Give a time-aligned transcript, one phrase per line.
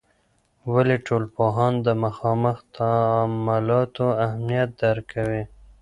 [0.73, 5.43] ولي ټولنپوهان د مخامخ تعاملاتو اهمیت درک کوي؟